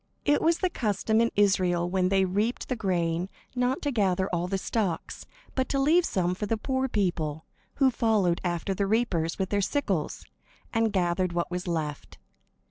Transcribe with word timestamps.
It 0.25 0.41
was 0.41 0.57
the 0.57 0.69
custom 0.71 1.21
in 1.21 1.29
Israel 1.35 1.87
when 1.87 2.09
they 2.09 2.25
reaped 2.25 2.69
the 2.69 2.75
grain 2.75 3.29
not 3.55 3.83
to 3.83 3.91
gather 3.91 4.27
all 4.29 4.47
the 4.47 4.57
stalks, 4.57 5.27
but 5.53 5.69
to 5.69 5.79
leave 5.79 6.05
some 6.05 6.33
for 6.33 6.47
the 6.47 6.57
poor 6.57 6.87
people, 6.87 7.45
who 7.75 7.91
followed 7.91 8.41
after 8.43 8.73
the 8.73 8.87
reapers 8.87 9.37
with 9.37 9.49
their 9.49 9.61
sickles, 9.61 10.25
and 10.73 10.91
gathered 10.91 11.33
what 11.33 11.51
was 11.51 11.67
left. 11.67 12.17